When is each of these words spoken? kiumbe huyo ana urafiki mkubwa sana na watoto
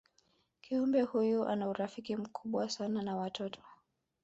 kiumbe 0.61 1.01
huyo 1.01 1.47
ana 1.47 1.69
urafiki 1.69 2.15
mkubwa 2.15 2.69
sana 2.69 3.01
na 3.01 3.15
watoto 3.15 3.61